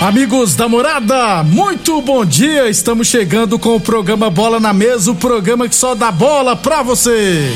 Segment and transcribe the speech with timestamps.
[0.00, 2.68] Amigos da morada, muito bom dia.
[2.68, 6.82] Estamos chegando com o programa Bola na Mesa o programa que só dá bola pra
[6.82, 7.50] você.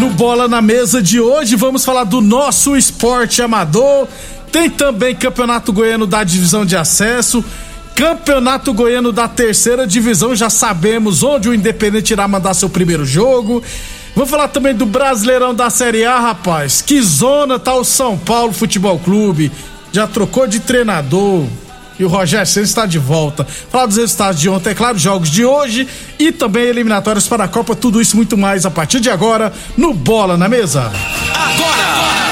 [0.00, 4.08] No Bola na Mesa de hoje, vamos falar do nosso esporte amador.
[4.50, 7.42] Tem também Campeonato Goiano da Divisão de Acesso.
[7.94, 13.62] Campeonato Goiano da Terceira Divisão, já sabemos onde o Independente irá mandar seu primeiro jogo.
[14.14, 16.82] Vamos falar também do Brasileirão da Série A, rapaz.
[16.82, 19.50] Que zona tá o São Paulo Futebol Clube?
[19.90, 21.46] Já trocou de treinador.
[21.98, 23.44] E o Rogério Senna está de volta.
[23.44, 25.86] Falar dos resultados de ontem, é claro, jogos de hoje
[26.18, 27.74] e também eliminatórias para a Copa.
[27.74, 30.90] Tudo isso muito mais a partir de agora no Bola na Mesa.
[31.34, 32.31] Agora!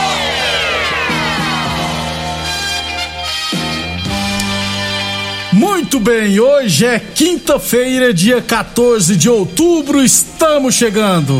[5.61, 11.39] Muito bem, hoje é quinta-feira, dia 14 de outubro, estamos chegando.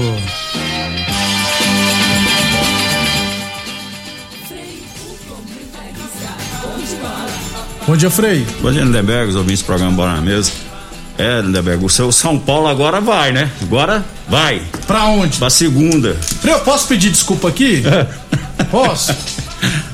[7.88, 8.46] Bom dia, Frei.
[8.62, 10.52] Bom dia, Lindenberg, os ouvintes do programa Bola na Mesa.
[11.18, 13.50] É, Lindenberg, o seu São Paulo agora vai, né?
[13.62, 14.62] Agora vai.
[14.88, 15.38] Pra onde?
[15.38, 16.16] Pra segunda.
[16.16, 17.84] Frei, eu posso pedir desculpa aqui?
[18.70, 19.14] Posso?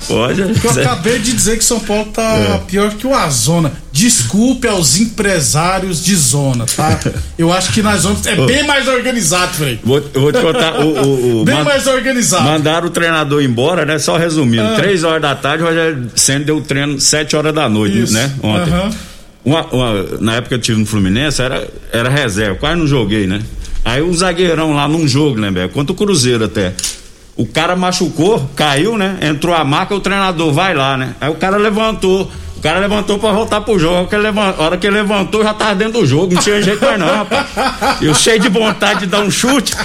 [0.08, 0.44] Pode.
[0.44, 2.58] Porque eu acabei de dizer que São Paulo tá É.
[2.68, 3.72] pior que o Azona.
[3.98, 7.00] Desculpe aos empresários de zona, tá?
[7.36, 9.80] Eu acho que nas zonas é bem mais organizado, Frei.
[9.84, 10.80] Vou, eu vou te contar.
[10.82, 12.44] O, o, o- Bem mais organizado.
[12.44, 13.98] Mandaram o treinador embora, né?
[13.98, 14.62] Só resumindo.
[14.62, 14.76] Ah.
[14.76, 18.14] Três horas da tarde, o Rogério Senna deu o treino sete horas da noite, Isso.
[18.14, 18.32] né?
[18.44, 18.72] Ontem.
[18.72, 18.90] Aham.
[19.44, 23.26] Uma- uma- na época que eu tive no Fluminense, era, era reserva, quase não joguei,
[23.26, 23.42] né?
[23.84, 25.68] Aí o zagueirão lá num jogo, né?
[25.74, 26.74] Contra o Cruzeiro até.
[27.36, 29.18] O cara machucou, caiu, né?
[29.22, 31.16] Entrou a marca, o treinador vai lá, né?
[31.20, 32.32] Aí o cara levantou.
[32.58, 34.10] O cara levantou pra voltar pro jogo.
[34.58, 36.34] A hora que ele levantou, já tava dentro do jogo.
[36.34, 37.48] Não tinha jeito mais, não, rapaz.
[38.02, 39.76] Eu cheio de vontade de dar um chute.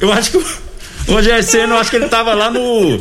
[0.00, 0.44] Eu acho que o
[1.08, 3.00] Rogério Senna, eu acho que ele tava lá no.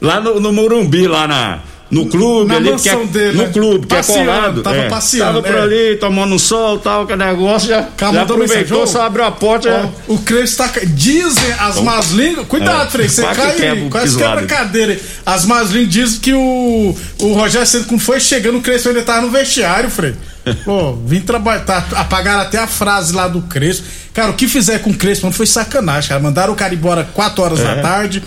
[0.00, 1.60] Lá no, no Morumbi, lá na.
[1.94, 3.50] No clube Na ali, mansão que é, dele, no né?
[3.52, 4.62] clube, que é colado.
[4.62, 4.88] tava é.
[4.88, 5.62] passeando, Tava por é.
[5.62, 9.30] ali, tomando um sol tal, que negócio, já, Calma, já aproveitou, mensagem, só abriu a
[9.30, 9.70] porta.
[9.70, 10.68] já- o Crespo tá.
[10.68, 12.46] ca- Dizem as más línguas.
[12.46, 14.98] Cuidado, É, Frei, você cai quebra quase quebra a cadeira.
[15.24, 19.02] As más línguas dizem que o, o Rogério Senna, quando foi chegando, o Crespo ainda
[19.02, 20.14] tava no vestiário, Frei.
[20.64, 21.60] Pô, vim trabalhar.
[21.64, 23.86] Tá, apagaram até a frase lá do Crespo.
[24.12, 26.20] Cara, o que fizer com o Crespo mano, foi sacanagem, cara.
[26.20, 28.22] Mandaram o cara embora 4 horas da tarde.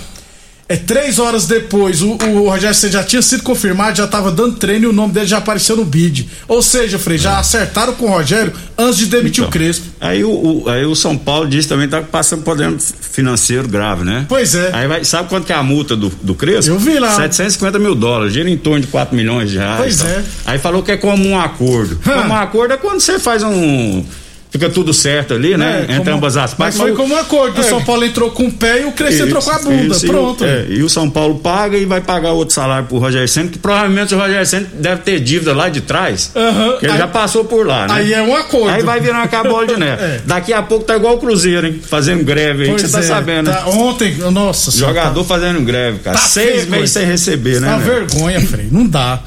[0.70, 4.58] É três horas depois, o, o Rogério Senna já tinha sido confirmado, já tava dando
[4.58, 6.28] treino e o nome dele já apareceu no bid.
[6.46, 9.86] Ou seja, Frei, já acertaram com o Rogério antes de demitir Então, o Crespo.
[10.02, 14.04] Aí o, o- aí o São Paulo disse também que tá passando problema financeiro grave,
[14.04, 14.26] né?
[14.28, 14.70] Pois é.
[14.74, 16.72] Aí vai, sabe quanto que é a multa do, do Crespo?
[16.72, 17.16] Eu vi lá.
[17.16, 19.78] 750 mil dólares, gira em torno de 4 milhões de reais.
[19.80, 20.08] Pois tal.
[20.10, 20.24] é.
[20.48, 21.98] Aí falou que é como um acordo.
[22.06, 22.12] Hã.
[22.24, 24.04] Como um acordo é quando você faz um.
[24.50, 25.80] Fica tudo certo ali, né?
[25.90, 26.78] É, Entre como- ambas as Mas partes.
[26.80, 27.58] foi o- como um acordo.
[27.58, 27.68] O É.
[27.68, 29.94] São Paulo entrou com o pé e o Crespo entrou com a bunda.
[29.96, 30.46] Isso, e o- Pronto.
[30.46, 33.60] é, e o São Paulo paga e vai pagar outro salário pro Rogério Senna, que
[33.60, 36.32] provavelmente o Rogério Senna deve ter dívida lá de trás.
[36.36, 36.78] Aham.
[36.80, 37.94] que ele Aí- já passou por lá, né?
[37.96, 38.70] Aí é um acordo.
[38.70, 40.02] Aí vai virar uma bola de neve.
[40.02, 40.22] É.
[40.26, 41.82] Daqui a pouco tá igual o Cruzeiro, hein?
[41.86, 43.54] Fazendo greve aí, que você tá é, sabendo, né?
[43.58, 46.18] tá- Ontem, nossa senhora, Jogador fazendo greve, cara.
[46.18, 47.68] Tá Seis meses sem receber, né?
[47.68, 47.86] Tá uma né?
[47.86, 48.68] vergonha, Frei.
[48.72, 49.20] Não dá.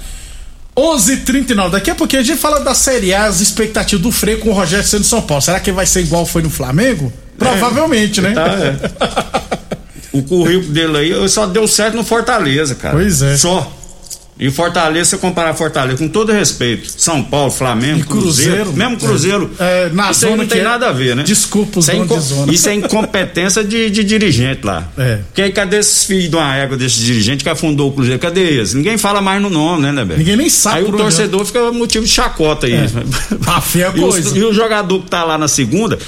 [0.80, 1.70] 11h39.
[1.70, 4.52] Daqui a pouquinho a gente fala da Série A, as expectativas do Frei com o
[4.52, 5.42] Rogério sendo São Paulo.
[5.42, 7.12] Será que vai ser igual foi no Flamengo?
[7.38, 8.32] Provavelmente, né?
[8.32, 9.58] Tá, é.
[10.16, 12.96] o currículo dele aí só deu certo no Fortaleza, cara.
[12.96, 13.36] Pois é.
[13.36, 13.79] Só.
[14.40, 18.96] E Fortaleza, você comparar Fortaleza, com todo respeito, São Paulo, Flamengo, E Cruzeiro, Cruzeiro, mesmo
[18.96, 21.22] Cruzeiro, é, é, na isso aí zona não tem é- nada a ver, né?
[21.24, 22.52] Desculpa os isso é, donos de zona.
[22.54, 24.88] isso é incompetência de, de dirigente lá.
[24.96, 25.16] É.
[25.26, 28.18] Porque aí cadê esses filhos de uma égua desses dirigentes que afundou o Cruzeiro?
[28.18, 28.72] Cadê eles?
[28.72, 30.18] Ninguém fala mais no nome, né, né, Beto?
[30.18, 32.72] Ninguém nem sabe Aí o torcedor fica motivo de chacota aí.
[32.74, 32.80] É.
[33.46, 33.62] A
[33.96, 34.38] E os- coisa.
[34.38, 35.98] E o jogador que tá lá na segunda,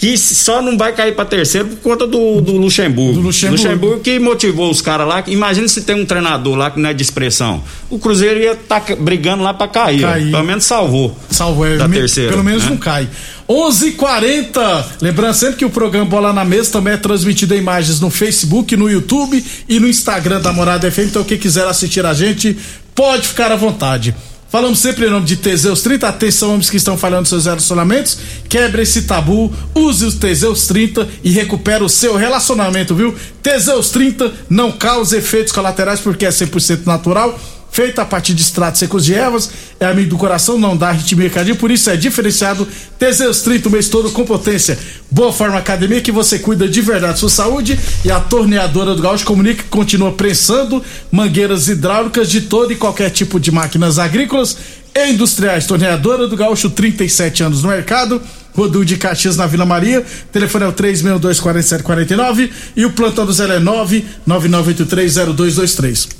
[0.00, 3.12] que só não vai cair pra terceiro por conta do, do Luxemburgo.
[3.12, 4.00] Do Luxemburgo.
[4.00, 5.22] que motivou os caras lá.
[5.26, 7.62] Imagina se tem um treinador lá que não é de expressão.
[7.90, 10.00] O Cruzeiro ia estar brigando lá pra cair.
[10.00, 10.30] Cair.
[10.30, 11.14] Pelo menos salvou.
[11.30, 12.70] Salvo é, Da me- terceira, Pelo menos né?
[12.70, 13.06] não cai.
[13.46, 14.84] 11:40.
[15.02, 18.74] Lembrando sempre que o programa Bola na Mesa também é transmitido em imagens no Facebook,
[18.76, 21.08] no YouTube e no Instagram da Morada FM.
[21.08, 22.56] Então quem quiser assistir a gente
[22.94, 24.14] pode ficar à vontade.
[24.50, 26.08] Falamos sempre em nome de Teseus 30.
[26.08, 28.18] Atenção, homens que estão falhando seus relacionamentos.
[28.48, 33.14] Quebre esse tabu, use os Teseus 30 e recupera o seu relacionamento, viu?
[33.40, 37.38] Teseus 30 não causa efeitos colaterais porque é 100% natural
[37.70, 41.30] feita a partir de extratos secos de ervas, é amigo do coração, não dá arritmia
[41.30, 42.66] cardíaca, por isso é diferenciado.
[42.98, 44.76] Teseus 30 o mês todo com potência.
[45.10, 49.02] Boa Forma Academia que você cuida de verdade da sua saúde e a torneadora do
[49.02, 54.56] Gaúcho comunica que continua prensando mangueiras hidráulicas de todo e qualquer tipo de máquinas agrícolas
[54.94, 55.66] e industriais.
[55.66, 58.20] Torneadora do Gaúcho, 37 anos no mercado.
[58.54, 60.04] Rodul de Caxias na Vila Maria.
[60.32, 66.19] Telefone é o 3624749 e o plantão do Zé é 999830223.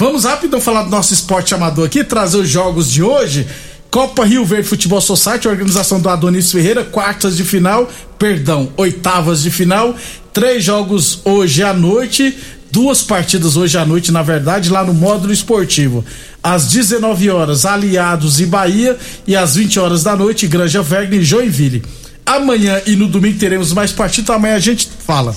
[0.00, 3.46] Vamos rápido falar do nosso esporte amador aqui, trazer os jogos de hoje.
[3.90, 7.86] Copa Rio Verde Futebol Society, organização do Adonis Ferreira, quartas de final,
[8.18, 9.94] perdão, oitavas de final.
[10.32, 12.34] Três jogos hoje à noite,
[12.72, 16.02] duas partidas hoje à noite, na verdade, lá no módulo esportivo.
[16.42, 21.24] Às 19 horas, Aliados e Bahia, e às 20 horas da noite, Granja Wagner e
[21.24, 21.84] Joinville.
[22.24, 25.36] Amanhã e no domingo teremos mais partidas, amanhã a gente fala.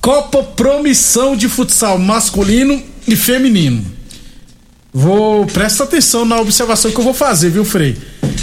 [0.00, 2.82] Copa Promissão de Futsal masculino
[3.12, 3.84] e feminino.
[4.92, 7.96] Vou presta atenção na observação que eu vou fazer, viu, Frei?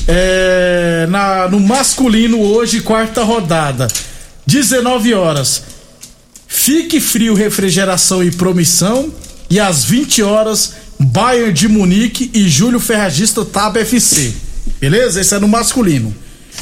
[0.08, 3.88] É, na, no masculino hoje, quarta rodada,
[4.46, 5.64] 19 horas.
[6.48, 9.12] Fique frio, refrigeração e promissão.
[9.50, 14.34] E às 20 horas, Bayern de Munique e Júlio Ferragista Tab FC.
[14.80, 15.20] Beleza?
[15.20, 16.16] Esse é no masculino.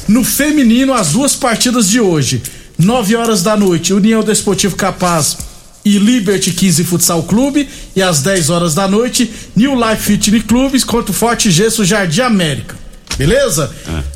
[0.07, 2.41] No feminino, as duas partidas de hoje.
[2.77, 5.37] 9 horas da noite, União Desportivo Capaz
[5.85, 7.69] e Liberty 15 Futsal Clube.
[7.95, 12.21] E às 10 horas da noite, New Life Fitness Clubes contra o Forte Gesso Jardim
[12.21, 12.75] América.
[13.17, 13.73] Beleza?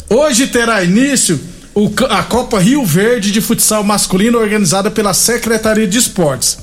[0.10, 1.40] Hoje terá início
[1.74, 6.58] o a Copa Rio Verde de Futsal Masculino organizada pela Secretaria de Esportes.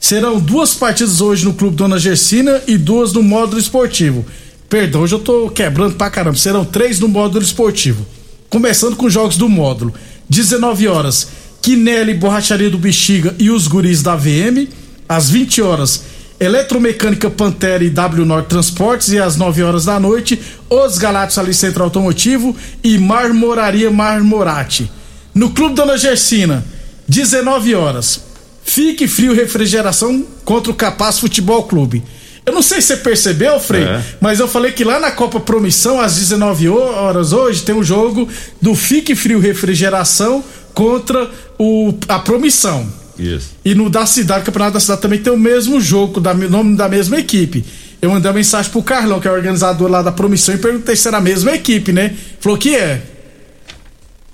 [0.00, 4.24] Serão duas partidas hoje no Clube Dona Gersina e duas no módulo esportivo.
[4.68, 6.36] Perdão, hoje eu tô quebrando pra caramba.
[6.36, 8.04] Serão três no módulo esportivo.
[8.50, 9.94] Começando com os jogos do módulo.
[10.28, 11.28] 19 horas,
[11.70, 14.68] Quinelli, Borracharia do Bexiga e os guris da VM.
[15.08, 16.04] Às 20 horas,
[16.38, 19.08] Eletromecânica Pantera e W Norte Transportes.
[19.08, 20.40] E às 9 horas da noite,
[20.70, 22.54] Os Galácticos ali Centro Automotivo
[22.84, 24.88] e Marmoraria Marmorate.
[25.34, 26.64] No Clube Dona Gersina,
[27.08, 28.20] 19 horas.
[28.62, 32.00] Fique frio refrigeração contra o Capaz Futebol Clube.
[32.44, 34.00] Eu não sei se você percebeu, Frei, É.
[34.20, 38.28] mas eu falei que lá na Copa Promissão, às 19 horas hoje, tem um jogo
[38.62, 40.44] do Fique Frio Refrigeração
[40.76, 42.86] contra o, a Promissão.
[43.18, 43.54] Isso.
[43.64, 46.86] E no da cidade, Campeonato da Cidade também tem o mesmo jogo, da nome da
[46.86, 47.64] mesma equipe.
[48.00, 50.94] Eu mandei uma mensagem pro Carlão, que é o organizador lá da Promissão, e perguntei
[50.94, 52.14] se era a mesma equipe, né?
[52.40, 53.00] Falou que é.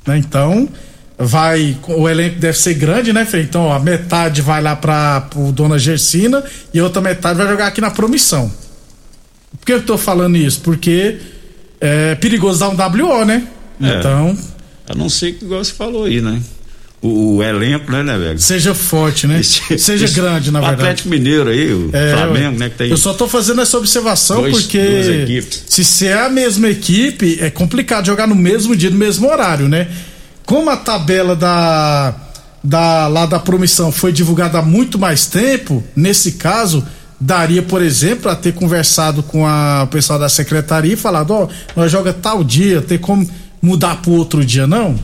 [0.05, 0.69] Né, Então,
[1.17, 1.79] vai.
[1.87, 3.45] O elenco deve ser grande, né, Frei?
[3.45, 6.43] Então, ó, metade vai lá pra o Dona Gersina
[6.75, 8.53] e outra metade vai jogar aqui na Promissão.
[9.61, 10.61] Por que eu tô falando isso?
[10.61, 11.19] Porque
[11.81, 13.47] é perigoso dar um WO, né?
[13.81, 13.99] É.
[13.99, 14.37] Então,
[14.93, 16.41] A não ser que igual você falou aí, né?
[17.01, 18.39] O, o elenco, né, né, velho?
[18.39, 19.41] seja forte, né?
[19.41, 20.83] Esse- seja esse- grande, na o verdade.
[20.83, 22.69] Atlético Mineiro aí, o É, Flamengo, né?
[22.71, 26.69] Que tem Eu só tô fazendo essa observação Dois- porque se se é a mesma
[26.69, 29.89] equipe, é complicado jogar no mesmo dia, no mesmo horário, né?
[30.47, 32.15] Como a tabela da,
[32.63, 36.87] da lá da promissão foi divulgada há muito mais tempo, nesse caso,
[37.19, 41.49] daria, por exemplo, a ter conversado com a, o pessoal da secretaria e falado, ó,
[41.75, 43.29] nós joga tal dia, tem como
[43.63, 44.99] mudar pro outro dia, não?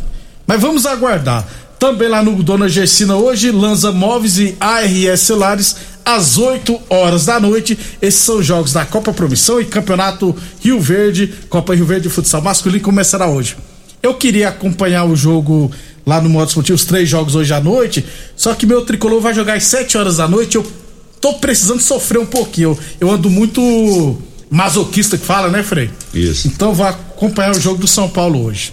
[0.47, 1.47] Mas vamos aguardar.
[1.79, 7.39] Também lá no Dona Gersina hoje, Lanza Móveis e ARS Celulares, às 8 horas da
[7.39, 7.79] noite.
[8.03, 12.09] Esses são os jogos da Copa Promissão e Campeonato Rio Verde, Copa Rio Verde de
[12.09, 13.57] Futsal Masculino, começará hoje.
[14.03, 15.71] Eu queria acompanhar o jogo
[16.05, 19.35] lá no modo esportivo, os três jogos hoje à noite, só que meu tricolor vai
[19.35, 20.57] jogar às 7 horas da noite.
[20.57, 20.67] Eu
[21.21, 22.71] tô precisando sofrer um pouquinho.
[22.71, 24.17] Eu, eu ando muito
[24.51, 25.91] masoquista que fala, né, Frei?
[26.13, 26.49] Isso.
[26.49, 26.87] Então vou
[27.19, 28.73] acompanhar o jogo do São Paulo hoje.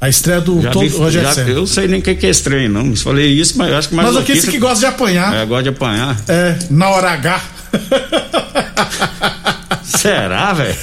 [0.00, 1.50] A estreia do Já todo, vi- Rogério já- Senna.
[1.50, 2.86] eu sei nem o que que é estranho, não.
[2.86, 5.32] Eu falei isso, mas eu acho que mais Mas aqui esse que gosta de apanhar.
[5.32, 6.16] É, gosta de apanhar.
[6.26, 7.40] É, na hora H.
[9.84, 10.74] Será, velho?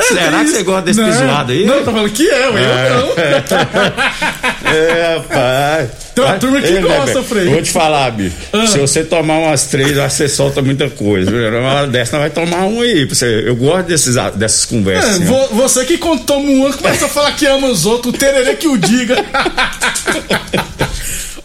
[0.00, 1.64] Será que você gosta desse não, pisoado aí?
[1.66, 3.14] Não, tá falando que é, eu não.
[4.64, 5.90] É, rapaz.
[6.14, 7.48] Tem uma turma que Ei, gosta, Frei.
[7.48, 8.36] Vou te falar, bicho.
[8.52, 8.66] Ah.
[8.66, 11.30] Se você tomar umas três, você solta muita coisa.
[11.30, 13.04] Uma hora dessa, vai tomar um aí.
[13.04, 15.10] Você, eu gosto desses, dessas conversas.
[15.10, 17.84] É, assim, vo- você que quando toma um ano começa a falar que ama os
[17.84, 19.16] outros, o tererê que o diga.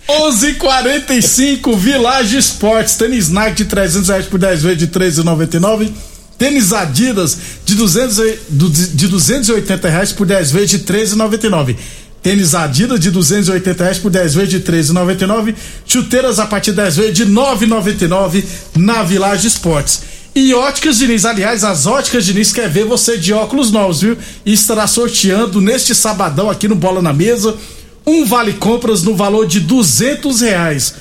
[0.08, 5.92] 11:45 Village Esportes, tênis Nike de 300 reais por 10 vezes de 13,99.
[6.38, 11.76] Tênis Adidas de, 200, e- do- de 280 reais por 10 vezes de 13,99.
[12.22, 15.56] Tênis Adidas de 280 reais por 10 vezes de 13,99.
[15.86, 18.44] Chuteiras a partir de 10 vezes de 9,99
[18.78, 20.02] na Village Esportes.
[20.36, 24.18] E Óticas Diniz, aliás, as Óticas Diniz quer ver você de óculos novos, viu?
[24.46, 27.58] E estará sorteando neste sabadão aqui no Bola na Mesa
[28.06, 30.94] um vale compras no valor de 200 reais.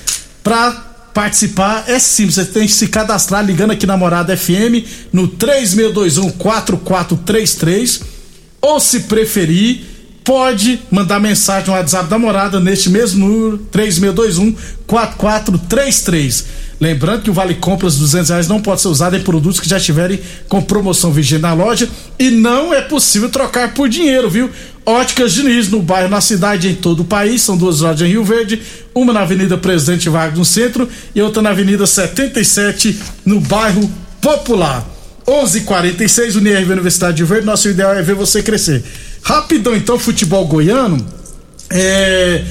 [0.43, 0.71] Pra
[1.13, 8.01] participar é simples, você tem que se cadastrar ligando aqui na Morada FM no 36214433
[8.61, 9.98] ou se preferir
[10.29, 14.55] pode mandar mensagem no WhatsApp da Morada neste mesmo número 3621
[14.85, 16.45] 4433.
[16.79, 19.67] Lembrando que o Vale Compras de 200 reais não pode ser usado em produtos que
[19.67, 24.51] já estiverem com promoção vigente na loja e não é possível trocar por dinheiro, viu?
[24.85, 27.41] Óticas Diniz, no bairro, na cidade em todo o país.
[27.41, 28.61] São duas lojas em Rio Verde,
[28.93, 33.89] uma na Avenida Presidente Vargas no centro e outra na Avenida 77 no bairro
[34.21, 34.87] Popular.
[35.25, 37.47] 11:46 Unirv Universidade de Verde.
[37.47, 38.83] Nosso ideal é ver você crescer.
[39.21, 40.97] Rapidão, então, futebol goiano.
[41.71, 42.43] É,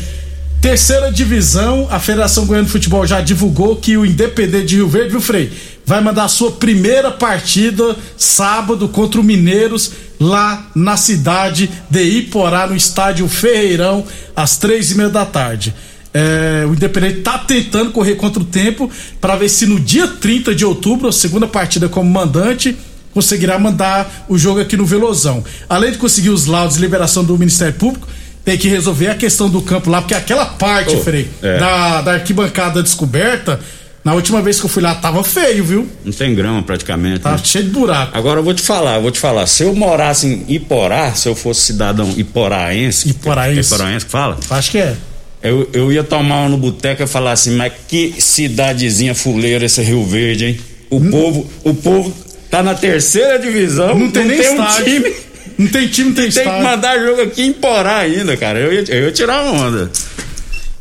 [0.60, 5.10] terceira divisão, a Federação Goiana de Futebol já divulgou que o Independente de Rio Verde,
[5.10, 5.50] viu, Frei?
[5.84, 12.66] Vai mandar a sua primeira partida sábado contra o Mineiros lá na cidade de Iporá,
[12.66, 14.04] no estádio Ferreirão,
[14.36, 15.74] às três e meia da tarde.
[16.12, 20.54] É, o Independente tá tentando correr contra o tempo para ver se no dia 30
[20.54, 22.76] de outubro, a segunda partida como mandante,
[23.18, 25.42] conseguirá mandar o jogo aqui no Velozão.
[25.68, 28.06] Além de conseguir os laudos de liberação do Ministério Público,
[28.44, 31.58] tem que resolver a questão do campo lá, porque aquela parte, Oh, Frei, é.
[31.58, 33.58] da, da arquibancada descoberta,
[34.04, 35.88] na última vez que eu fui lá, tava feio, viu?
[36.04, 37.18] Não tem grama praticamente.
[37.18, 37.42] Tava né?
[37.44, 38.16] cheio de buraco.
[38.16, 39.46] Agora eu vou te falar, vou te falar.
[39.48, 43.74] Se eu morasse em Iporá, se eu fosse cidadão iporaense, Iporaense.
[43.74, 44.94] iporaense fala, Acho que é.
[45.42, 49.82] eu, eu ia tomar uma no boteco e falar assim, mas que cidadezinha fuleira esse
[49.82, 50.60] Rio Verde, hein?
[50.90, 52.14] O povo, o povo
[52.50, 54.84] tá na terceira divisão, Não tem nem um estádio.
[54.84, 55.14] time,
[55.58, 56.62] Não tem time, não tem, tem que estádio.
[56.64, 58.58] mandar jogo aqui em Porá ainda, cara.
[58.60, 59.90] Eu ia, eu ia tirar onda.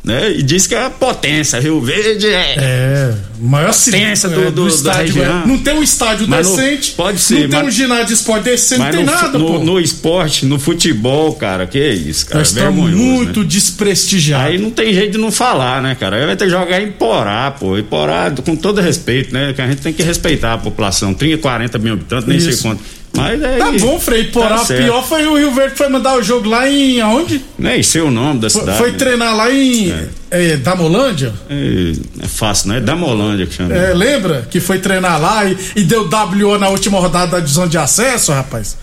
[0.04, 0.30] Né?
[0.38, 2.54] E diz que é a potência, Rio Verde é.
[2.56, 4.68] É, maior Potência cidade, do- do- da
[5.04, 5.22] estádio.
[5.22, 5.46] é.
[5.46, 6.92] Não tem um estádio Mas no- decente.
[6.92, 9.46] pode ser, Não tem mas- um ginásio de esporte decente, não tem no, nada, no,
[9.46, 9.58] pô.
[9.58, 12.38] no esporte, no futebol, cara, que isso, cara.
[12.38, 13.46] Nós estamos vergonhoso, muito né?
[13.46, 14.46] desprestigiados.
[14.46, 16.16] Aí não tem jeito de não falar, né, cara?
[16.16, 17.76] Aí vai ter que jogar em Porá, pô.
[17.76, 19.52] E Porá, com todo respeito, né?
[19.52, 21.12] Que a gente tem que respeitar a população.
[21.12, 22.62] 30, 40 mil habitantes, nem sei Isso.
[22.62, 22.82] quanto.
[23.18, 23.58] Mas é.
[23.58, 24.24] Tá bom, Frei.
[24.24, 27.00] Porá, Tá pior foi o Rio Verde que foi mandar o jogo lá em.
[27.00, 27.44] aonde?
[27.58, 28.78] Nem sei o nome da cidade.
[28.78, 28.98] foi né?
[28.98, 29.90] treinar lá em.
[30.30, 30.56] É.
[30.56, 31.32] Damolândia?
[31.48, 31.92] É,
[32.24, 33.74] é fácil, não é Damolândia que chama.
[33.74, 34.46] É, lembra?
[34.50, 38.32] Que foi treinar lá e, e deu WO na última rodada da divisão de acesso,
[38.32, 38.76] rapaz.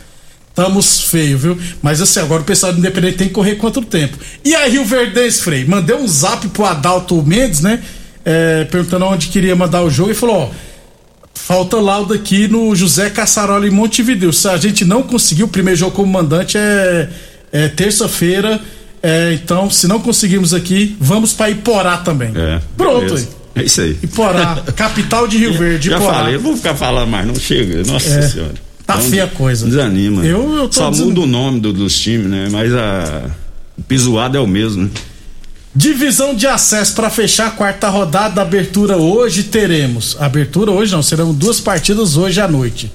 [0.55, 1.57] Tamos feio, viu?
[1.81, 4.17] Mas assim, agora o pessoal do Independente tem que correr contra o tempo.
[4.43, 5.65] E aí, Rio Verdense, Frei?
[5.65, 7.81] Mandei um zap pro Adalto Mendes, né?
[8.23, 10.74] É, perguntando onde queria mandar o jogo e falou: ó.
[11.35, 14.33] Falta laudo aqui no José Caçarola em Montevideo.
[14.33, 17.09] Se a gente não conseguiu, o primeiro jogo como mandante é,
[17.51, 18.59] é terça-feira.
[19.03, 22.31] É, então, se não conseguirmos aqui, vamos para Iporá também.
[22.35, 22.59] É.
[22.75, 23.15] Pronto.
[23.53, 23.95] É isso aí.
[24.01, 25.89] Iporá, capital de Rio Verde.
[25.89, 26.13] Já Iporá.
[26.15, 27.83] falei, eu vou ficar falando mais, não chega.
[27.83, 28.21] Nossa É.
[28.27, 28.53] senhora.
[28.87, 29.65] Tá Então, feia a coisa.
[29.67, 30.25] Desanima.
[30.25, 31.05] Eu- eu Só desanimado.
[31.05, 32.47] muda o nome do- dos times, né?
[32.51, 33.29] Mas a.
[33.77, 34.89] O pisoado é o mesmo, né?
[35.75, 40.15] Divisão de acesso para fechar a quarta rodada, abertura hoje teremos.
[40.19, 42.89] Abertura hoje não, serão duas partidas hoje à noite.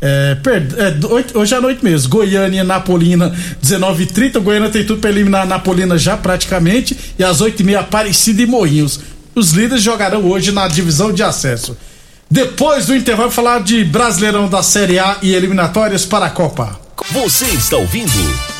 [0.00, 2.08] É, per- é, hoje à noite mesmo.
[2.10, 4.40] Goiânia e Napolina, 19h30.
[4.40, 6.96] Goiânia tem tudo para eliminar a Napolina já praticamente.
[7.18, 8.98] E às 8h30, Aparecida e Morrinhos.
[9.34, 11.76] Os líderes jogarão hoje na divisão de acesso.
[12.28, 16.80] Depois do intervalo, falar de Brasileirão da Série A e eliminatórias para a Copa.
[17.12, 18.10] Você está ouvindo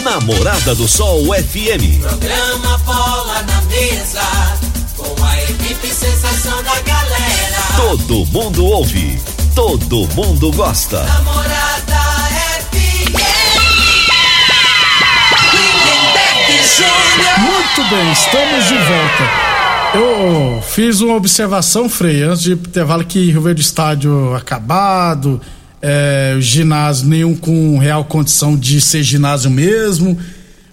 [0.04, 2.02] Namorada do Sol FM.
[2.02, 4.20] Programa Bola na Mesa,
[4.98, 7.56] com a equipe sensação da galera.
[7.74, 9.18] Todo mundo ouve,
[9.54, 11.02] todo mundo gosta.
[11.04, 11.96] Namorada
[12.60, 13.14] FM.
[17.38, 19.30] Muito bem, estamos de volta.
[19.94, 25.40] Eu fiz uma observação, Frei, antes de intervalo que Rio Verde Estádio acabado,
[25.86, 30.18] é, ginásio nenhum com real condição de ser ginásio mesmo.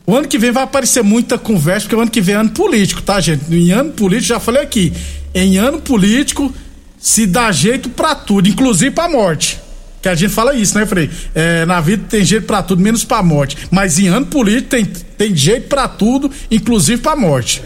[0.07, 2.51] O ano que vem vai aparecer muita conversa, porque o ano que vem é ano
[2.51, 3.43] político, tá, gente?
[3.53, 4.93] Em ano político, já falei aqui,
[5.35, 6.53] em ano político
[6.97, 9.59] se dá jeito pra tudo, inclusive pra morte.
[10.01, 11.09] Que a gente fala isso, né, Frei?
[11.35, 13.57] É, na vida tem jeito pra tudo, menos pra morte.
[13.69, 17.61] Mas em ano político tem, tem jeito pra tudo, inclusive pra morte.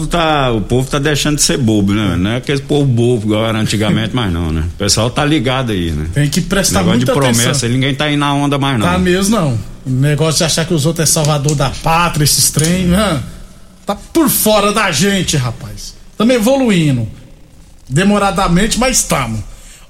[0.00, 2.16] Povo, tá, o povo tá deixando de ser bobo, né?
[2.16, 4.64] Não é aquele povo bobo igual era antigamente, mas não, né?
[4.74, 6.08] O pessoal tá ligado aí, né?
[6.14, 7.68] Tem que prestar Negócio de muita promessa, atenção.
[7.68, 8.86] ninguém tá indo na onda mais não.
[8.86, 9.58] Tá mesmo, não.
[9.86, 13.22] O negócio de achar que os outros é salvador da pátria, esses trem, né?
[13.84, 15.94] Tá por fora da gente, rapaz.
[16.12, 17.06] Estamos evoluindo.
[17.88, 19.40] Demoradamente, mas estamos.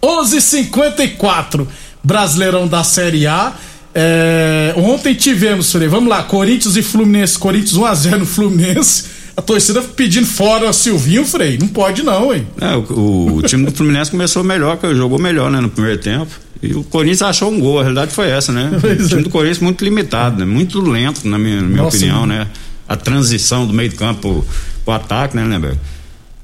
[0.02, 1.66] 11:54
[2.02, 3.52] Brasileirão da Série A.
[3.94, 7.38] É, ontem tivemos, Frei, vamos lá, Corinthians e Fluminense.
[7.38, 9.19] Corinthians 1x0 no Fluminense.
[9.40, 11.56] A torcida pedindo fora o Silvinho, Frei.
[11.56, 12.46] Não pode, não, hein?
[12.60, 16.30] É, o, o time do Fluminense começou melhor, jogou melhor, né, no primeiro tempo.
[16.62, 18.70] E o Corinthians achou um gol, a realidade foi essa, né?
[18.78, 19.24] Pois o time é.
[19.24, 20.44] do Corinthians muito limitado, né?
[20.44, 22.34] Muito lento, na minha, na minha Nossa, opinião, mano.
[22.34, 22.48] né?
[22.86, 24.44] A transição do meio do campo
[24.84, 25.74] pro, ataque, né, Lember?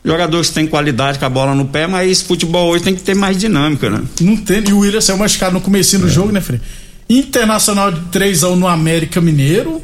[0.02, 3.14] Jogadores que têm qualidade com a bola no pé, mas futebol hoje tem que ter
[3.14, 4.02] mais dinâmica, né?
[4.22, 4.64] Não tem.
[4.66, 6.62] E o William saiu machucado no comecinho do jogo, né, Frei?
[7.10, 9.82] Internacional de 3x1 no América Mineiro.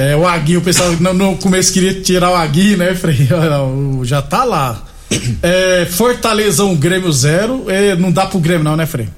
[0.00, 2.94] É, o Aguinho, o pessoal no, no começo queria tirar o Aguinho, né,
[3.64, 4.84] o- Já tá lá.
[5.42, 7.64] É, Fortaleza 1, Grêmio 0.
[7.68, 9.08] É, não dá pro Grêmio, não, né, Frei?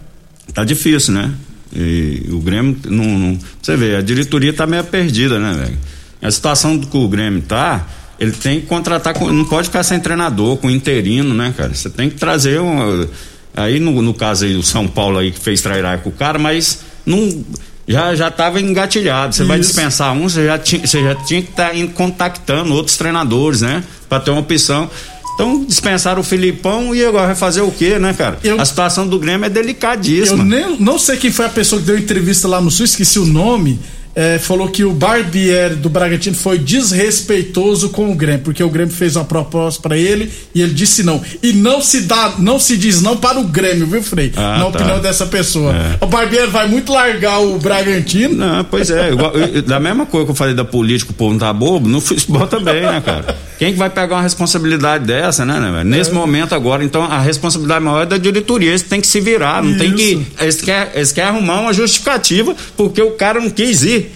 [0.55, 1.31] Tá difícil, né?
[1.77, 5.79] E o Grêmio não, não- Você vê, a diretoria tá meio perdida, né, velho?
[6.23, 7.87] A situação do que o Grêmio tá,
[8.19, 11.75] ele tem que contratar, com- não pode ficar sem treinador, com interino, né, cara?
[11.75, 13.07] Você tem que trazer um.
[13.55, 16.39] Aí no, no caso aí, o São Paulo aí que fez trairá com o cara,
[16.39, 17.45] mas não.
[17.91, 19.35] Já, já tava engatilhado.
[19.35, 22.97] Você vai dispensar um, você já tinha, você já tinha que estar indo contactando outros
[22.97, 23.83] treinadores, né?
[24.09, 24.89] Pra ter uma opção.
[25.35, 28.39] Então dispensaram o Filipão e agora vai fazer o quê, né, cara?
[28.45, 30.45] Eu- A situação do Grêmio é Eu delicadíssima.
[30.45, 33.25] nem, não sei quem foi a pessoa que deu entrevista lá no Sul, esqueci o
[33.27, 33.81] nome.
[34.15, 38.95] É, falou que o Barbieri do Bragantino foi desrespeitoso com o Grêmio, porque o Grêmio
[38.95, 41.21] fez uma proposta pra ele e ele disse não.
[41.43, 44.33] E não se dá, não se diz não para o Grêmio, viu, Frei?
[44.37, 44.69] Ah, Na tá.
[44.69, 45.75] opinião dessa pessoa.
[45.75, 46.05] É.
[46.05, 48.35] O Barbieri vai muito largar o Bragantino.
[48.35, 51.33] Não, pois é, igual- eu- da mesma coisa que eu falei da política, o povo
[51.33, 53.37] não tá bobo, no futebol também, né, cara?
[53.61, 55.85] Quem que vai pegar uma responsabilidade dessa, né, né?
[55.85, 59.63] Nesse momento agora, então, a responsabilidade maior é da diretoria, eles têm que se virar,
[59.63, 60.03] não tem que.
[60.15, 60.27] Isso.
[60.41, 64.11] Eles querem, eles querem arrumar uma justificativa, porque o cara não quis ir.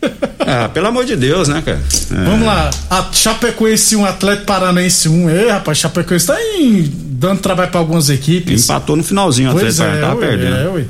[0.50, 1.78] Ah, pelo amor de Deus, né, cara?
[2.12, 2.24] É.
[2.24, 5.28] Vamos lá, a Chapecoense 1, Atlético Paranaense 1.
[5.28, 8.64] Ei, rapaz, Chapecoense tá em, dando trabalho pra algumas equipes.
[8.64, 10.56] Empatou no finalzinho, Pois é, tava ué, perdendo.
[10.56, 10.84] é, ué.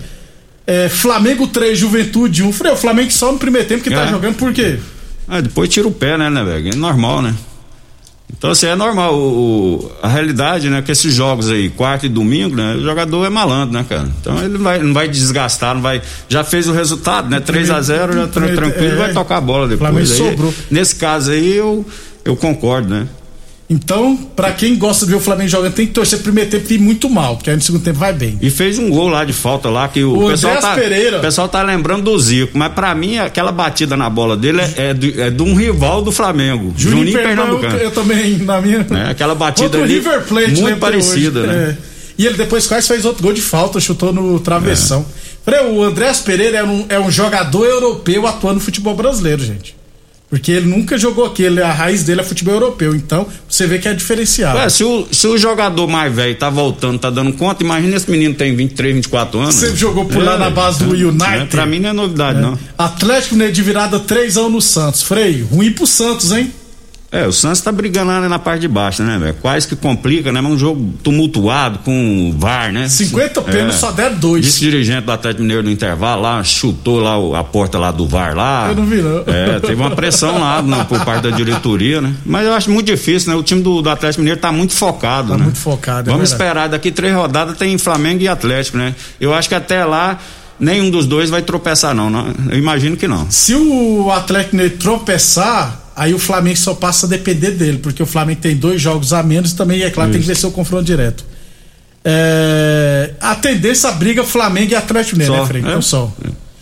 [0.64, 2.52] É, Flamengo 3, Juventude 1.
[2.52, 4.08] Frei, o Flamengo só no primeiro tempo que tá É.
[4.08, 4.78] jogando por quê?
[5.26, 6.68] Ah, depois tira o pé, né, né, velho?
[6.68, 7.34] É normal, né?
[8.36, 9.16] Então, assim, é normal.
[9.16, 13.30] O, a realidade, né, que esses jogos aí, quarta e domingo, né, o jogador é
[13.30, 14.08] malandro, né, cara?
[14.20, 16.02] Então ele vai, não vai desgastar, não vai.
[16.28, 17.40] Já fez o resultado, né?
[17.40, 18.96] 3 a 0 já tranquilo, é.
[18.96, 20.10] vai tocar a bola depois.
[20.12, 20.54] Aí, sobrou.
[20.70, 21.84] Nesse caso aí, eu,
[22.24, 23.08] eu concordo, né?
[23.70, 26.64] Então, pra quem gosta de ver o Flamengo jogando, tem que torcer pro primeiro tempo
[26.70, 28.38] e ir muito mal, porque aí no segundo tempo vai bem.
[28.40, 31.18] E fez um gol lá de falta lá que o, O pessoal Andréas tá, Pereira.
[31.18, 34.74] o pessoal tá lembrando do Zico, mas pra mim aquela batida na bola dele é,
[34.90, 37.76] é, de, é de um rival do Flamengo, Juninho, Pernambucano.
[37.76, 38.86] Eu, eu também, na minha.
[38.88, 39.10] né?
[39.10, 41.48] Aquela batida Contra ali River Plate, muito parecida, hoje.
[41.48, 41.76] né?
[41.84, 41.88] É.
[42.16, 45.04] E ele depois quase fez outro gol de falta, chutou no travessão.
[45.46, 45.62] É.
[45.62, 49.77] O Andrés Pereira é um, é um jogador europeu atuando no futebol brasileiro, gente.
[50.30, 52.94] Porque ele nunca jogou aqui, ele, a raiz dele é futebol europeu.
[52.94, 54.58] Então, você vê que é diferenciado.
[54.58, 58.10] Ué, se o, se o jogador mais velho tá voltando, tá dando conta, imagina esse
[58.10, 59.54] menino tem 23, 24 anos.
[59.54, 59.76] Sempre né?
[59.76, 61.36] jogou por lá É, na base do é, United.
[61.42, 62.58] é, pra mim não é novidade, não.
[62.76, 65.02] Atlético né, de virada 3 anos no Santos.
[65.02, 66.52] Frei, ruim pro Santos, hein?
[67.10, 69.34] É, o Santos tá brigando lá na parte de baixo, né, velho?
[69.40, 70.42] Quase que complica, né?
[70.42, 72.86] Mas um jogo tumultuado com o VAR, né?
[72.86, 74.44] 50 pênaltis, só deram dois.
[74.44, 78.66] Vice-dirigente do Atlético Mineiro no intervalo lá, chutou lá a porta lá do VAR lá.
[78.68, 79.22] Eu não vi, não.
[79.26, 82.12] É, teve uma pressão lá não, por parte da diretoria, né?
[82.26, 83.38] Mas eu acho muito difícil, né?
[83.38, 85.44] O time do, do Atlético Mineiro tá muito focado, Tá né?
[85.44, 86.50] muito focado, é Vamos verdade.
[86.50, 88.94] esperar, daqui três rodadas tem Flamengo e Atlético, né?
[89.18, 90.18] Eu acho que até lá
[90.60, 92.10] nenhum dos dois vai tropeçar, não.
[92.10, 93.30] não eu imagino que não.
[93.30, 98.06] Se o Atlético Mineiro tropeçar, aí o Flamengo só passa a depender dele, porque o
[98.06, 100.84] Flamengo tem dois jogos a menos e também, é claro, tem que vencer o confronto
[100.84, 101.24] direto.
[102.04, 105.62] É, a tendência a briga Flamengo e Atlético Mineiro, né, Frei?
[105.62, 106.10] é, Então só.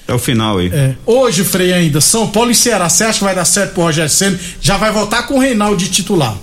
[0.08, 0.70] é o final aí.
[0.72, 0.94] É.
[1.04, 4.10] Hoje, Frei, ainda, São Paulo e Ceará, você acha que vai dar certo pro Rogério
[4.10, 4.38] Senna?
[4.60, 6.36] Já vai voltar com o Reinaldo de titular.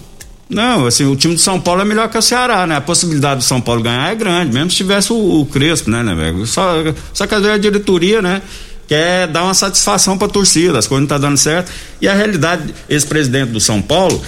[0.49, 2.75] Não, assim, o time do São Paulo é melhor que o Ceará, né?
[2.75, 6.03] A possibilidade do São Paulo ganhar é grande, mesmo se tivesse o, o Crespo, né,
[6.03, 6.45] né, velho?
[6.45, 6.75] Só,
[7.12, 8.41] só que vezes a diretoria, né,
[8.88, 11.72] quer dar uma satisfação pra torcida, as coisas não tá dando certo.
[12.02, 14.22] E a realidade, esse presidente do São Paulo,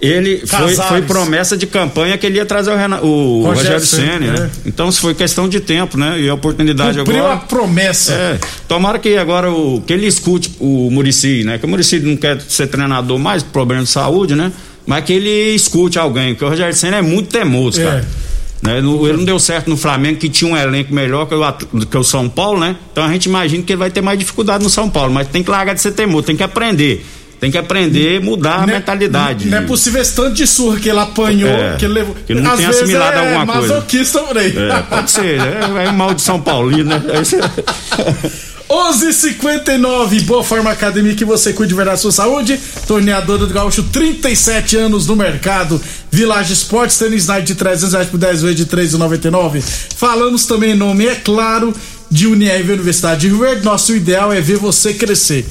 [0.00, 4.28] ele foi, foi promessa de campanha que ele ia trazer o, Renan, o Rogério Ceni,
[4.28, 4.50] né?
[4.64, 4.68] é.
[4.68, 6.18] Então, se foi questão de tempo, né?
[6.18, 7.34] E a oportunidade Cumpriu agora.
[7.34, 8.12] a promessa.
[8.14, 11.58] É, tomara que agora o, que ele escute o Murici, né?
[11.58, 14.50] Que o Murici não quer ser treinador mais, problema de saúde, né?
[14.86, 17.84] Mas que ele escute alguém, porque o Rogério Senna é muito teimoso, É.
[17.84, 18.08] cara.
[18.62, 18.78] Né?
[18.78, 22.04] Ele não deu certo no Flamengo, que tinha um elenco melhor que o, que o
[22.04, 22.76] São Paulo, né?
[22.92, 25.42] Então a gente imagina que ele vai ter mais dificuldade no São Paulo, mas tem
[25.42, 27.04] que largar de ser teimoso, tem que aprender.
[27.40, 29.48] Tem que aprender, mudar a é- mentalidade.
[29.48, 32.14] Não é possível esse tanto de surra que ele apanhou, É, que ele levou.
[32.26, 33.74] que não Às tem assimilado é alguma coisa.
[33.76, 34.52] masoquista por aí.
[34.54, 37.00] É, pode ser, é, é mal de São Paulino, né?
[38.70, 42.58] Aí você- 11:59 Boa Forma Academia que você cuide de verdade da sua saúde.
[42.86, 45.80] Torneadora do Gaúcho, 37 anos no mercado.
[46.10, 49.62] Village Sports, tênis Night de 300 reais por 10 vezes de 3,99.
[49.96, 51.74] Falamos também nome, é claro,
[52.10, 53.64] de Unirv Universidade de Rio Verde.
[53.64, 55.46] Nosso ideal é ver você crescer.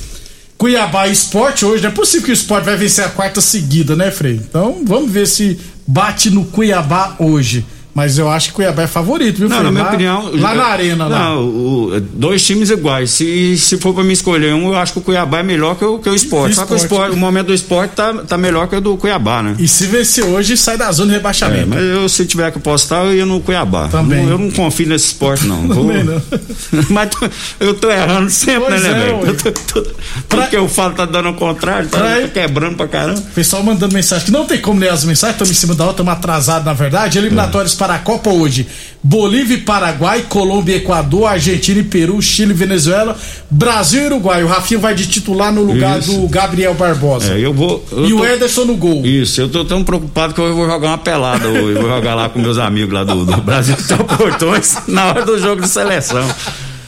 [0.57, 4.11] Cuiabá Esporte hoje, não é possível que o Esporte vai vencer a quarta seguida, né,
[4.11, 4.33] Frei?
[4.33, 7.65] Então vamos ver se bate no Cuiabá hoje.
[7.93, 10.31] Mas eu acho que Cuiabá é favorito, viu, Não, na minha lá, opinião.
[10.35, 11.19] Lá na arena, lá.
[11.19, 13.09] Não, o- dois times iguais.
[13.09, 15.83] Se, se for pra me escolher um, eu acho que o Cuiabá é melhor que
[15.83, 16.55] o, que o esporte.
[16.55, 16.91] Só que o, Sport.
[16.91, 19.55] esporte, o momento do esporte tá, tá melhor que o do Cuiabá, né?
[19.59, 21.67] E se vencer hoje, sai da zona de É, rebaixamento.
[21.67, 23.87] mas eu, se tiver que apostar, eu ia no Cuiabá.
[23.89, 24.23] Também.
[24.23, 25.67] Não- eu não confio nesse esporte, não.
[25.67, 26.21] Também não.
[26.89, 29.17] mas tô- eu tô errando sempre, Pois né, é, né, velho?
[29.21, 29.29] ué.
[29.29, 29.91] Eu tô- tô-
[30.29, 33.21] Tudo que eu falo tá dando ao contrário, tá, Pra- tá quebrando pra caramba.
[33.35, 35.91] Pessoal mandando mensagem que não tem como ler as mensagens, estamos em cima da hora,
[35.91, 37.17] estamos atrasados na verdade.
[37.17, 38.67] Eliminatórios para a Copa hoje:
[39.01, 43.17] Bolívia e Paraguai, Colômbia e Equador, Argentina e Peru, Chile e Venezuela,
[43.49, 44.43] Brasil e Uruguai.
[44.43, 46.11] O Rafinha vai de titular no lugar Isso.
[46.11, 47.33] do Gabriel Barbosa.
[47.33, 47.83] É, eu vou.
[47.91, 49.05] eu e tô- o Ederson no gol.
[49.05, 51.75] Isso, eu tô tão preocupado que eu vou jogar uma pelada hoje.
[51.77, 55.25] Eu vou jogar lá com meus amigos lá do, do Brasil São Portões na hora
[55.25, 56.27] do jogo de seleção.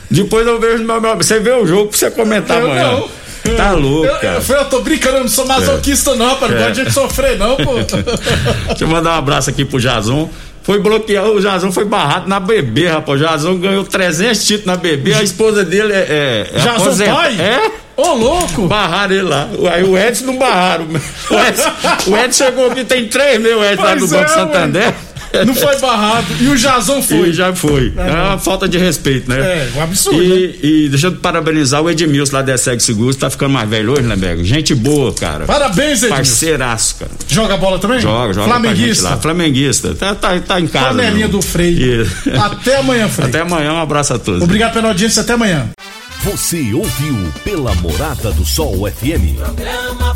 [0.09, 2.91] Depois eu vejo meu, meu- Você vê o jogo pra você comentar Eu amanhã.
[2.91, 3.21] não.
[3.57, 6.51] Tá louco, Eu, eu, eu tô brincando, eu não sou masoquista, não, rapaz.
[6.51, 6.61] Não É.
[6.61, 7.73] gosto de gente sofrer, não, pô.
[8.69, 10.29] Deixa eu mandar um abraço aqui pro Jason.
[10.63, 13.19] Foi bloqueado, o Jason foi barrado na BB, rapaz.
[13.19, 16.47] O Jason ganhou 300 títulos na BB, a esposa dele é.
[16.53, 17.35] é, é sou aposenta- pai?
[17.39, 17.71] É?
[17.97, 18.67] Ô, louco!
[18.67, 19.47] Barraram ele lá.
[19.73, 20.85] Aí o Edson não barraram.
[21.29, 21.71] O Edson,
[22.07, 24.93] o Edson chegou aqui, tem três mil Edson lá do Pois Banco é, Santander.
[25.45, 26.27] Não foi barrado.
[26.39, 27.29] E o Jazão foi.
[27.29, 27.93] E já foi.
[27.97, 29.39] É uma falta de respeito, né?
[29.39, 30.35] É, um absurdo, né?
[30.35, 33.93] E, e deixa eu parabenizar o Edmilson lá da SEG Seguros, tá ficando mais velho
[33.93, 34.43] hoje, né, Bego?
[34.43, 35.45] Gente boa, cara.
[35.45, 36.15] Parabéns, Edmilson.
[36.15, 37.11] Parceiraço, cara.
[37.27, 37.99] Joga bola também?
[37.99, 39.09] Joga, joga Flamenguista.
[39.09, 39.17] lá.
[39.17, 39.95] Flamenguista.
[39.95, 40.87] Tá, tá, tá em casa.
[40.89, 41.71] Panelinha do Frei.
[41.71, 42.29] Isso.
[42.39, 43.27] Até amanhã, Frei.
[43.29, 44.41] Até amanhã, um abraço a todos.
[44.41, 45.69] Obrigado pela audiência, até amanhã.
[46.23, 49.37] Você ouviu pela Morada do Sol FM.
[49.37, 50.15] Programa